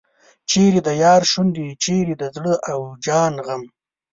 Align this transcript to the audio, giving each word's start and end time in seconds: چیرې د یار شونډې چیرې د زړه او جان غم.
چیرې 0.49 0.79
د 0.87 0.89
یار 1.03 1.21
شونډې 1.31 1.67
چیرې 1.83 2.15
د 2.21 2.23
زړه 2.35 2.53
او 2.71 2.79
جان 3.05 3.33
غم. 3.45 3.63